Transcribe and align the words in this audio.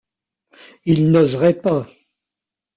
Ils 0.85 1.11
n’oseraient 1.11 1.61
pas. 1.61 1.85